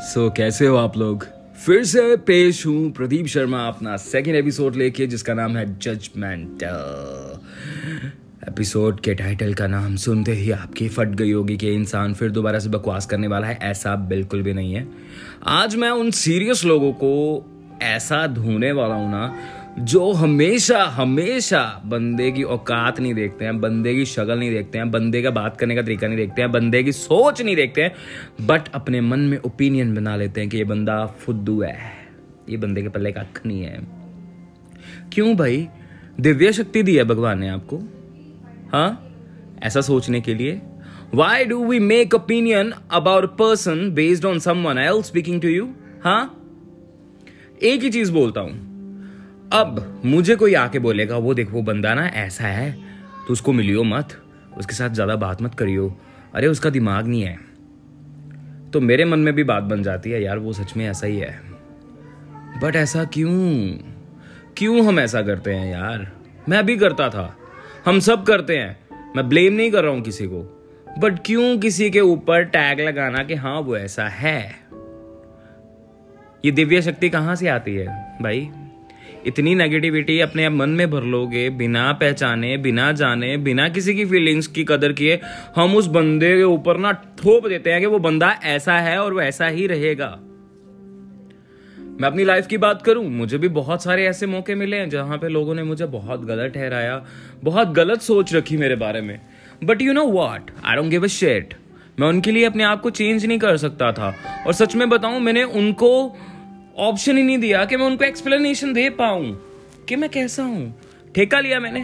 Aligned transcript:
सो 0.00 0.28
so, 0.28 0.36
कैसे 0.36 0.66
हो 0.66 0.76
आप 0.76 0.96
लोग? 0.96 1.26
फिर 1.66 1.84
से 1.84 2.16
पेश 2.16 2.66
हूँ 2.66 2.90
प्रदीप 2.92 3.26
शर्मा 3.26 3.68
अपना 3.68 3.96
सेकेंड 3.96 4.36
एपिसोड 4.36 4.76
लेके 4.76 5.06
जिसका 5.06 5.34
नाम 5.34 5.56
है 5.56 5.78
जजमेंट 5.78 6.62
एपिसोड 8.48 9.00
के 9.00 9.14
टाइटल 9.14 9.54
का 9.54 9.66
नाम 9.66 9.96
सुनते 9.96 10.32
ही 10.32 10.50
आपकी 10.50 10.88
फट 10.88 11.08
गई 11.08 11.32
होगी 11.32 11.56
कि 11.56 11.74
इंसान 11.74 12.14
फिर 12.14 12.30
दोबारा 12.30 12.58
से 12.58 12.68
बकवास 12.68 13.06
करने 13.06 13.26
वाला 13.26 13.46
है 13.46 13.58
ऐसा 13.62 13.96
बिल्कुल 13.96 14.42
भी 14.42 14.52
नहीं 14.52 14.74
है। 14.74 14.88
आज 15.46 15.76
मैं 15.76 15.90
उन 15.90 16.10
सीरियस 16.10 16.64
लोगों 16.64 16.92
को 16.92 17.44
ऐसा 17.82 18.26
ढूँढने 18.26 18.72
वाला 18.72 18.94
हूँ 18.94 19.10
ना 19.10 19.34
जो 19.78 20.12
हमेशा 20.12 20.84
हमेशा 20.84 21.82
बंदे 21.86 22.30
की 22.32 22.42
औकात 22.42 23.00
नहीं 23.00 23.14
देखते 23.14 23.44
हैं, 23.44 23.60
बंदे 23.60 23.94
की 23.94 24.04
शक्ल 24.04 24.38
नहीं 24.38 24.50
देखते 24.50 24.78
हैं, 24.78 24.90
बंदे 24.90 25.22
का 25.22 25.30
बात 25.30 25.56
करने 25.56 25.74
का 25.74 25.82
तरीका 25.82 26.06
नहीं 26.06 26.16
देखते 26.16 26.42
हैं, 26.42 26.52
बंदे 26.52 26.82
की 26.82 26.92
सोच 26.92 27.42
नहीं 27.42 27.56
देखते 27.56 27.82
हैं 27.82 28.46
बट 28.46 28.68
अपने 28.68 29.00
मन 29.00 29.20
में 29.20 29.38
ओपिनियन 29.38 29.94
बना 29.94 30.16
लेते 30.16 30.40
हैं 30.40 30.50
कि 30.50 30.56
ये 30.56 30.64
बंदा 30.64 31.06
फुद्दू 31.06 31.60
है, 31.62 31.78
ये 32.48 32.56
बंदे 32.56 32.82
के 32.82 32.88
पल्ले 32.88 33.12
का 33.12 33.20
अख 33.20 33.46
नहीं 33.46 33.62
है। 33.62 33.80
क्यों 35.12 35.36
भाई? 35.36 35.68
दिव्य 36.20 36.52
शक्ति 36.52 36.82
दी 36.82 36.96
है 36.96 37.04
भगवान 37.04 37.38
ने 37.38 37.48
आपको। 37.48 37.76
हाँ? 38.72 39.06
ऐसा 39.62 39.80
सोचने 39.80 40.20
के 40.20 40.34
लिए। 40.34 40.60
Why 41.14 41.44
do 41.44 41.64
we 41.64 41.78
make 41.78 42.14
opinion 42.14 42.72
about 42.90 43.36
person 43.36 43.90
based 43.90 44.24
on 44.24 44.38
someone 44.38 44.78
else 44.78 45.06
speaking 45.06 45.40
to 45.42 45.48
you 45.48 45.74
हाँ? 46.04 46.36
एक 47.62 47.82
ही 47.82 47.90
चीज़ 47.90 48.12
बोलता 48.12 48.40
हूँ। 48.40 48.69
अब 49.52 50.02
मुझे 50.04 50.36
कोई 50.36 50.54
आके 50.54 50.78
बोलेगा, 50.78 51.16
वो 51.16 51.34
देख, 51.34 51.50
वो 51.50 51.62
बंदा 51.62 51.94
ना 51.94 52.06
ऐसा 52.06 52.44
है 52.44 52.72
तो 53.26 53.32
उसको 53.32 53.52
मिलियो 53.52 53.84
मत, 53.84 54.08
उसके 54.58 54.72
साथ 54.72 54.90
ज़्यादा 54.90 55.16
बात 55.16 55.42
मत 55.42 55.54
करियो। 55.54 56.00
अरे, 56.34 56.46
उसका 56.46 56.70
दिमाग 56.70 57.06
नहीं 57.06 57.22
है। 57.22 57.38
तो 58.70 58.80
मेरे 58.80 59.04
मन 59.04 59.18
में 59.18 59.34
भी 59.34 59.44
बात 59.44 59.62
बन 59.62 59.82
जाती 59.82 60.10
है, 60.10 60.22
यार, 60.22 60.38
वो 60.38 60.52
सच 60.52 60.76
में 60.76 60.86
ऐसा 60.86 61.06
ही 61.06 61.18
है। 61.18 61.40
बट 62.62 62.76
ऐसा 62.76 63.04
क्यों? 63.04 63.70
क्यों 64.56 64.86
हम 64.86 65.00
ऐसा 65.00 65.22
करते 65.22 65.54
हैं, 65.54 65.72
यार? 65.72 66.12
मैं 66.48 66.66
भी 66.66 66.76
करता 66.76 67.08
था। 67.08 67.36
हम 67.84 68.00
सब 68.00 68.22
करते 68.22 68.58
हैं। 68.58 68.78
मैं 69.16 69.28
ब्लेम 69.28 69.52
नहीं 69.52 69.70
कर 69.70 69.82
रहा 69.82 69.92
हूँ 69.92 70.02
किसी 70.02 70.26
को। 70.26 70.68
बट 70.98 71.18
क्यों 71.26 71.58
किसी 71.58 71.90
के 71.90 72.00
ऊपर 72.00 72.42
टैग 72.44 72.80
लगाना 72.80 73.24
कि 73.24 73.34
हाँ 73.34 73.60
वो 73.60 73.76
ऐसा 73.76 74.08
है? 74.08 74.54
ये 76.44 76.50
दिव्य 76.50 76.82
शक्ति 76.82 77.08
कहाँ 77.08 77.36
से 77.36 77.48
आती 77.48 77.74
है, 77.74 78.18
भाई? 78.22 78.50
इतनी 79.26 79.54
नेगेटिविटी 79.54 80.18
अपने 80.20 80.44
आप 80.44 80.52
मन 80.52 80.68
में 80.68 80.90
भर 80.90 81.02
लोगे, 81.02 81.48
बिना 81.50 81.92
पहचाने, 81.92 82.56
बिना 82.56 82.90
जाने, 82.92 83.36
बिना 83.36 83.68
किसी 83.68 83.94
की 83.94 84.04
फीलिंग्स 84.04 84.46
की 84.46 84.64
कदर 84.64 84.92
किए, 84.92 85.20
हम 85.56 85.76
उस 85.76 85.86
बंदे 85.86 86.36
के 86.36 86.42
ऊपर 86.42 86.76
ना 86.76 86.92
थोप 86.92 87.46
देते 87.46 87.70
हैं 87.70 87.80
कि 87.80 87.86
वो 87.86 87.98
बंदा 87.98 88.30
ऐसा 88.44 88.78
है 88.78 88.98
और 88.98 89.12
वो 89.12 89.20
ऐसा 89.20 89.46
ही 89.46 89.66
रहेगा। 89.66 90.08
मैं 92.00 92.08
अपनी 92.08 92.24
लाइफ 92.24 92.46
की 92.46 92.58
बात 92.58 92.82
करूँ, 92.82 93.04
मुझे 93.04 93.38
भी 93.38 93.48
बहुत 93.48 93.82
सारे 93.82 94.06
ऐसे 94.06 94.26
मौके 94.26 94.54
मिले 94.54 94.76
हैं 94.76 94.88
जहाँ 94.90 95.18
पे 95.18 95.28
लोगों 95.28 95.54
ने 95.54 95.62
मुझे 95.62 95.86
बहुत 95.86 96.24
गलत 96.24 96.52
ठहराया, 96.54 97.04
बहुत 97.44 97.72
गलत 97.72 98.00
सोच 98.00 98.34
रखी 98.34 98.56
मेरे 98.56 98.76
बारे 98.76 99.00
में। 99.00 99.20
But 99.64 99.82
you 99.82 99.92
know 99.92 100.04
what 100.04 100.50
I 100.64 100.76
don't 100.76 100.90
give 100.90 101.04
a 101.04 101.06
shit 101.06 101.54
मैं 102.00 102.08
उनके 102.08 102.32
लिए 102.32 102.44
अपने 102.44 102.64
आप 102.64 102.80
को 102.80 102.90
चेंज 102.90 103.26
नहीं 103.26 103.38
कर 103.38 103.56
सकता 103.56 103.92
था। 103.92 104.14
और 104.46 104.52
सच 104.52 104.74
में 104.76 104.88
बताऊँ, 104.88 105.20
मैंने 105.20 105.42
उनको 105.42 106.16
ऑप्शन 106.78 107.16
ही 107.16 107.22
नहीं 107.22 107.38
दिया 107.38 107.64
कि 107.64 107.76
मैं 107.76 107.86
उनको 107.86 108.04
एक्सप्लेनेशन 108.04 108.72
दे 108.72 108.90
पाऊँ। 108.90 109.46
कि 109.88 109.96
मैं 109.96 110.10
कैसा 110.10 110.42
हूँ? 110.42 110.80
ठेका 111.14 111.40
लिया 111.40 111.60
मैंने। 111.60 111.80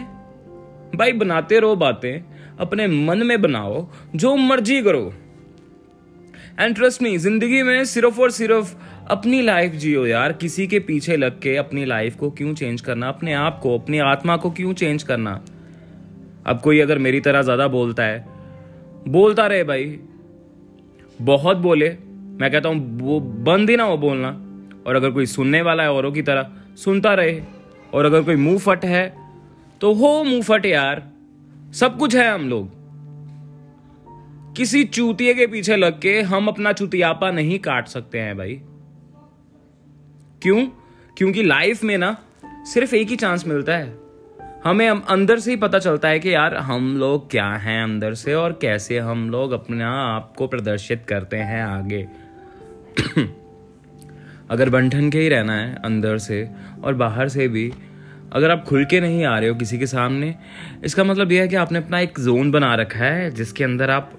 भाई, 0.97 1.11
बनाते 1.11 1.59
रहो 1.59 1.75
बातें, 1.75 2.23
अपने 2.59 2.87
मन 2.87 3.17
में 3.17 3.41
बनाओ, 3.41 3.87
जो 4.15 4.35
मर्ज़ी 4.35 4.81
करो। 4.81 5.13
एंड 6.59 6.75
ट्रस्ट 6.75 7.01
मी 7.01 7.17
ज़िंदगी 7.17 7.63
में 7.63 7.85
सिर्फ़ 7.85 8.21
और 8.21 8.31
सिर्फ़ 8.31 8.75
अपनी 9.07 9.41
लाइफ 9.41 9.71
जियो 9.71 10.07
यार। 10.07 10.33
किसी 10.33 10.67
के 10.67 10.79
पीछे 10.79 11.17
लग 11.17 11.39
के 11.41 11.55
अपनी 11.55 11.85
लाइफ 11.85 12.15
को 12.15 12.31
क्यों 12.31 12.53
चेंज 12.53 12.81
करना? 12.81 13.09
अपने 13.09 13.33
आप 13.33 13.59
को, 13.63 13.77
अपनी 13.77 13.99
आत्मा 13.99 14.37
को 14.37 14.51
क्यों 14.51 14.73
चेंज 14.73 15.03
करना? 15.03 15.45
अब 16.45 16.61
कोई 16.61 16.79
अगर 16.79 16.97
मेरी 16.97 17.19
तरह 17.19 17.41
ज़्यादा 17.41 17.67
बोलता 17.67 18.03
है, 18.03 18.27
बोलता 19.07 19.47
रहे 19.47 19.63
भाई। 19.63 19.99
बहुत 21.21 21.57
बोले, 21.57 21.89
मैं 22.41 22.51
कहता 22.51 22.69
हूँ, 22.69 22.99
वो 23.01 23.19
बंद 23.19 23.69
ही 23.69 23.75
ना 23.75 23.83
हो 23.83 23.97
बोलना। 23.97 24.43
और 24.87 24.95
अगर 24.95 25.11
कोई 25.11 25.25
सुनने 25.25 25.61
वाला 25.61 25.83
है 25.83 25.91
औरों 25.91 26.11
की 26.11 26.21
तरह, 26.21 26.49
सुनता 26.75 27.13
रहे। 27.13 27.41
और 27.93 28.05
अगर 28.05 28.23
कोई 28.23 28.35
मुँह 28.35 28.59
फट 28.59 28.85
है 28.85 29.17
तो 29.81 29.93
हो 29.93 30.23
मुँह 30.23 30.41
फट 30.41 30.65
यार। 30.65 31.11
सब 31.73 31.97
कुछ 31.97 32.15
है 32.15 32.33
हम 32.33 32.49
लोग। 32.49 32.77
किसी 34.55 34.83
चूतिए 34.83 35.33
के 35.33 35.47
पीछे 35.47 35.75
लग 35.75 36.01
के 36.01 36.21
हम 36.21 36.47
अपना 36.47 36.71
चुतियापा 36.71 37.31
नहीं 37.31 37.59
काट 37.59 37.87
सकते 37.87 38.19
हैं 38.19 38.37
भाई। 38.37 38.61
क्यों? 40.41 40.67
क्योंकि 41.17 41.43
लाइफ 41.43 41.83
में 41.83 41.97
ना, 41.97 42.17
सिर्फ़ 42.45 42.95
एक 42.95 43.07
ही 43.07 43.15
चांस 43.15 43.47
मिलता 43.47 43.77
है। 43.77 43.99
हमें 44.63 44.89
अंदर 44.89 45.39
से 45.39 45.51
ही 45.51 45.57
पता 45.57 45.79
चलता 45.79 46.07
है 46.07 46.19
कि 46.19 46.33
यार, 46.33 46.55
हम 46.55 46.97
लोग 46.97 47.31
क्या 47.31 47.49
हैं 47.49 47.83
अंदर 47.83 48.13
से 48.13 48.33
और 48.33 48.59
कैसे 48.61 48.99
हम 48.99 49.29
लोग 49.29 49.51
अपना 49.51 49.91
आप 49.91 50.33
को 50.37 50.47
प्रदर्शित 50.47 51.05
करते 51.07 51.37
हैं 51.37 51.63
आगे। 51.63 52.07
अगर 54.49 54.69
बंठन 54.69 55.09
के 55.09 55.19
ही 55.19 55.29
रहना 55.29 55.53
है 55.53 55.75
अंदर 55.85 56.17
से 56.17 56.47
और 56.83 56.93
बाहर 56.93 57.29
से 57.29 57.47
भी, 57.47 57.71
अगर 58.31 58.51
आप 58.51 58.63
खुल 58.63 58.85
के 58.85 58.99
नहीं 59.01 59.23
आ 59.25 59.37
रहे 59.39 59.49
हो 59.49 59.55
किसी 59.55 59.79
के 59.79 59.87
सामने, 59.87 60.33
इसका 60.83 61.03
मतलब 61.03 61.31
यह 61.31 61.41
है 61.41 61.47
कि 61.47 61.55
आपने 61.55 61.79
अपना 61.79 61.99
एक 61.99 62.19
जोन 62.19 62.51
बना 62.51 62.73
रखा 62.75 62.99
है 62.99 63.29
जिसके 63.31 63.63
अंदर 63.63 63.89
आप 63.89 64.11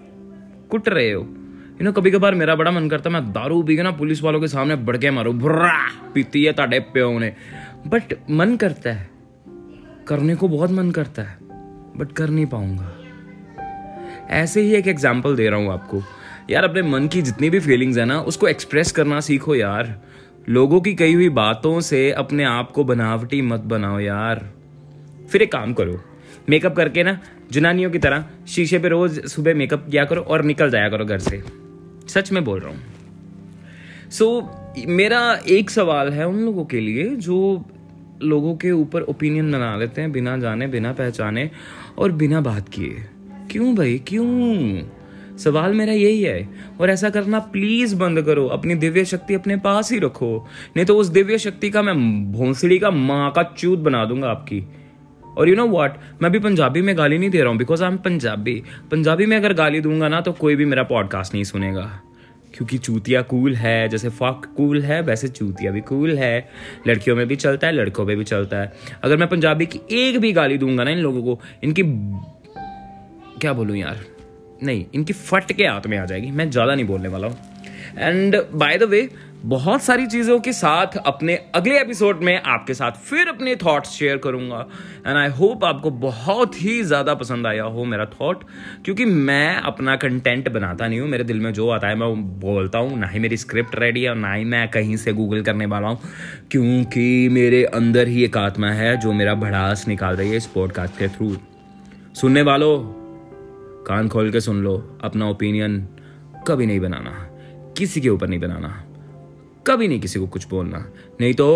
कुट 0.70 0.88
रहे 0.88 1.10
हो। 1.12 1.20
यू 1.20 1.84
नो 1.84 1.92
कभी 1.92 2.10
कभार 2.10 2.34
मेरा 2.34 2.54
बड़ा 2.54 2.70
मन 2.70 2.88
करता 2.88 3.10
है, 3.10 3.14
मैं 3.14 3.32
दारू 3.32 3.62
पी 3.62 3.76
के 3.76 3.82
ना, 3.82 3.90
पुलिस 3.90 4.22
वालों 4.22 4.40
के 4.40 4.48
सामने 4.48 4.76
बड़के 4.76 5.10
मारू 5.10 5.32
बुर्रा 5.32 5.72
पीती 6.14 6.44
है 6.44 6.52
ताडे 6.52 6.80
प्यो 6.92 7.18
ने 7.18 7.32
बट 7.86 8.14
मन 8.30 8.56
करता 8.56 8.92
है। 8.92 9.08
करने 10.08 10.34
को 10.34 10.48
बहुत 10.48 10.70
मन 10.70 10.90
करता 10.90 11.22
है 11.22 11.36
बट 11.96 12.12
कर 12.12 12.30
नहीं 12.30 12.46
पाऊँगा। 12.46 12.92
ऐसे 14.30 14.60
ही 14.60 14.74
एक 14.74 14.88
एग्ज़ाम्पल 14.88 15.36
दे 15.36 15.48
रहा 15.48 15.58
हूँ 15.60 15.72
आपको। 15.72 16.02
यार 16.50 16.64
अपने 16.64 16.82
मन 16.82 17.08
की 17.08 17.22
जितनी 17.22 17.50
भी 17.50 17.60
फीलिंग्स 17.60 17.98
है 17.98 18.04
ना 18.04 18.20
उसको 18.20 18.48
एक्सप्रेस 18.48 18.92
करना 18.92 19.20
सीखो 19.20 19.54
यार। 19.54 20.02
लोगों 20.48 20.80
की 20.80 20.94
कही 20.94 21.12
हुई 21.12 21.28
बातों 21.28 21.80
से 21.80 22.10
अपने 22.12 22.44
आप 22.44 22.70
को 22.70 22.84
बनावटी 22.84 23.42
मत 23.42 23.60
बनाओ 23.60 23.98
यार। 23.98 24.50
फिर 25.32 25.42
एक 25.42 25.52
काम 25.52 25.72
करो 25.72 26.00
मेकअप 26.50 26.76
करके 26.76 27.02
ना 27.02 27.18
जनानियों 27.52 27.90
की 27.90 27.98
तरह 27.98 28.24
शीशे 28.48 28.78
पे 28.78 28.88
रोज 28.88 29.26
सुबह 29.26 29.54
मेकअप 29.54 29.86
किया 29.90 30.04
करो 30.04 30.20
और 30.20 30.42
निकल 30.42 30.70
जाया 30.70 30.88
करो 30.88 31.04
घर 31.04 31.18
से। 31.18 31.42
सच 32.08 32.32
में 32.32 32.44
बोल 32.44 32.60
रहा 32.60 32.70
हूँ। 32.70 32.80
सो 34.10 34.40
so, 34.78 34.86
मेरा 34.86 35.40
एक 35.48 35.70
सवाल 35.70 36.12
है 36.12 36.28
उन 36.28 36.36
लोगों 36.36 36.64
के 36.64 36.80
लिए 36.80 37.04
जो 37.16 37.64
लोगों 38.22 38.56
के 38.56 38.70
ऊपर 38.70 39.02
ओपिनियन 39.02 39.52
बना 39.52 39.76
लेते 39.76 40.00
हैं 40.00 40.12
बिना 40.12 40.36
जाने 40.36 40.66
बिना 40.66 40.92
पहचाने 40.92 41.50
और 41.98 42.12
बिना 42.12 42.40
बात 42.40 42.68
किए। 42.68 43.04
क्यों 43.50 43.74
भाई? 43.76 43.98
क्यों? 43.98 44.97
सवाल 45.38 45.74
मेरा 45.74 45.92
यही 45.92 46.22
है, 46.22 46.48
और 46.80 46.90
ऐसा 46.90 47.10
करना 47.10 47.38
प्लीज़ 47.38 47.96
बंद 47.96 48.22
करो, 48.22 48.46
अपनी 48.46 48.74
दिव्य 48.74 49.04
शक्ति 49.04 49.34
अपने 49.34 49.56
पास 49.56 49.92
ही 49.92 49.98
रखो। 49.98 50.48
नहीं 50.76 50.86
तो 50.86 50.96
उस 50.96 51.06
दिव्य 51.06 51.38
शक्ति 51.38 51.70
का 51.70 51.82
मैं 51.82 52.32
भोंसड़ी 52.32 52.78
का 52.78 52.90
माँ 52.90 53.30
का 53.30 53.42
चूत 53.42 53.78
बना 53.78 54.04
दूँगा 54.04 54.28
आपकी। 54.28 54.64
और 55.38 55.48
यू 55.48 55.56
नो 55.56 55.66
वॉट 55.66 55.90
मैं 56.22 56.32
भी 56.32 56.38
पंजाबी 56.38 56.82
में 56.82 56.98
गाली 56.98 57.18
नहीं 57.18 57.30
दे 57.30 57.40
रहा 57.40 57.48
हूँ 57.48 57.58
because 57.58 57.84
I 57.84 57.90
am 57.90 57.96
Punjabi. 57.96 58.62
Punjabi 58.90 59.26
में 59.26 59.36
अगर 59.36 59.52
गाली 59.52 59.80
दूँगा 59.80 60.08
ना 60.08 60.20
तो 60.20 60.32
कोई 60.32 60.56
भी 60.56 60.64
मेरा 60.64 60.82
पॉडकास्ट 60.82 61.34
नहीं 61.34 61.44
सुनेगा। 61.44 62.00
क्योंकि 62.54 62.78
चूतिया 62.78 63.22
कूल 63.22 63.54
है, 63.54 63.88
जैसे 63.88 64.08
फक 64.08 64.42
कूल 64.56 64.82
है, 64.82 65.00
वैसे 65.02 65.28
चूतिया 65.28 65.72
भी 65.72 65.80
कूल 65.80 66.18
है। 66.18 66.48
लड़कियों 66.86 67.16
में 67.16 67.28
भी 67.28 67.36
चलता 67.36 67.66
है, 67.66 67.72
लड़कों 67.72 68.04
में 68.04 68.16
भी 68.16 68.24
चलता 68.24 68.56
है। 68.56 68.72
अगर 69.02 69.16
मैं 69.16 69.28
पंजाबी 69.28 69.66
की 69.66 69.80
एक 69.92 70.18
भी 70.18 70.32
गाली 70.32 70.58
दूँगा 70.58 70.84
ना 70.84 70.90
इन 70.90 70.98
लोगों 70.98 71.22
को, 71.22 71.40
इनकी 71.64 71.82
क्या 73.40 73.52
बोलूँ 73.52 73.76
यार? 73.76 74.17
नहीं, 74.62 74.84
इनकी 74.94 75.12
फट 75.12 75.52
के 75.52 75.66
हाथ 75.66 75.86
में 75.86 75.98
आ 75.98 76.04
जाएगी, 76.04 76.30
मैं 76.30 76.50
ज़्यादा 76.50 76.74
नहीं 76.74 76.86
बोलने 76.86 77.08
वाला 77.08 77.26
हूँ। 77.26 77.36
एंड 77.98 78.36
बाय 78.52 78.78
द 78.78 78.82
वे 78.82 79.08
बहुत 79.40 79.82
सारी 79.82 80.06
चीज़ों 80.06 80.38
के 80.40 80.52
साथ 80.52 80.96
अपने 81.06 81.34
अगले 81.54 81.78
एपिसोड 81.80 82.22
में 82.22 82.40
आपके 82.42 82.74
साथ 82.74 82.92
फिर 83.00 83.28
अपने 83.28 83.54
थॉट्स 83.56 83.90
शेयर 83.90 84.16
करूँगा। 84.16 84.66
एंड 85.06 85.16
आई 85.16 85.28
होप 85.28 85.64
आपको 85.64 85.90
बहुत 85.90 86.60
ही 86.62 86.82
ज़्यादा 86.82 87.14
पसंद 87.14 87.46
आया 87.46 87.64
हो 87.64 87.84
मेरा 87.84 88.06
थॉट 88.20 88.44
क्योंकि 88.84 89.04
मैं 89.04 89.54
अपना 89.54 89.96
कंटेंट 89.96 90.48
बनाता 90.48 90.88
नहीं 90.88 91.00
हूँ। 91.00 91.08
मेरे 91.08 91.24
दिल 91.24 91.40
में 91.40 91.52
जो 91.52 91.68
आता 91.70 91.88
है, 91.88 91.94
मैं 91.94 92.40
बोलता 92.40 92.78
हूँ, 92.78 92.98
ना 92.98 93.06
ही 93.06 93.18
मेरी 93.18 93.36
स्क्रिप्ट 93.36 93.78
रेडी 93.78 94.02
है 94.02 94.10
और 94.10 94.16
ना 94.16 94.32
ही 94.32 94.44
मैं 94.44 94.68
कहीं 94.68 94.96
से 94.96 95.12
गूगल 95.12 95.42
करने 95.42 95.66
वाला 95.66 95.88
हूँ। 95.88 96.00
क्योंकि 96.50 97.28
मेरे 97.28 97.64
अंदर 97.64 98.08
ही 98.08 98.24
एक 98.24 98.36
आत्मा 98.36 98.70
है 98.72 98.96
जो 98.96 99.12
मेरा 99.12 99.34
भड़ास 99.36 99.88
निकाल 99.88 100.16
रही 100.16 100.30
है 100.30 100.36
इस 100.36 100.46
पॉडकास्ट 100.46 100.98
के 100.98 101.08
थ्रू 101.08 101.36
सुनने 102.14 102.42
वालों 102.42 102.97
कान 103.88 104.08
खोल 104.08 104.30
के 104.30 104.40
सुन 104.40 104.62
लो, 104.62 104.76
अपना 105.04 105.28
ओपिनियन 105.30 105.80
कभी 106.48 106.66
नहीं 106.66 106.80
बनाना, 106.80 107.10
किसी 107.78 108.00
के 108.00 108.08
ऊपर 108.08 108.28
नहीं 108.28 108.40
बनाना, 108.40 108.68
कभी 109.66 109.88
नहीं 109.88 110.00
किसी 110.00 110.20
को 110.20 110.26
कुछ 110.26 110.48
बोलना। 110.48 110.78
नहीं 111.20 111.34
तो 111.34 111.48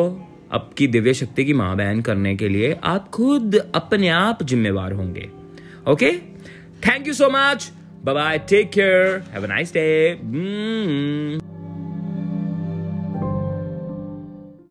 आपकी 0.52 0.86
दिव्य 0.86 1.14
शक्ति 1.14 1.44
की 1.44 1.52
माँ 1.52 1.76
बहन 1.76 2.00
करने 2.00 2.34
के 2.36 2.48
लिए 2.48 2.72
आप 2.84 3.08
खुद 3.10 3.56
अपने 3.74 4.08
आप 4.08 4.42
जिम्मेवार 4.42 4.92
होंगे। 4.92 5.28
Okay 5.88 6.12
thank 6.86 7.06
you 7.08 7.14
so 7.14 7.30
much 7.30 7.70
bye 8.04 8.38
take 8.48 8.70
care 8.70 9.24
have 9.32 9.44
a 9.44 9.48
nice 9.48 9.72
day 9.74 9.86